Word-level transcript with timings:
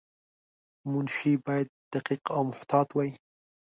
منشي 0.91 1.33
باید 1.45 1.67
دقیق 1.93 2.23
او 2.35 2.41
محتاط 2.51 2.87
وای. 2.93 3.09